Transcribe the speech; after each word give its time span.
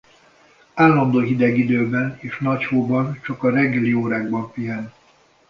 Állandó 0.73 1.19
hideg 1.19 1.57
időben 1.57 2.17
és 2.21 2.37
nagy 2.39 2.65
hóban 2.65 3.19
csak 3.23 3.43
a 3.43 3.49
reggeli 3.49 3.93
órákban 3.93 4.51
pihen. 4.51 4.93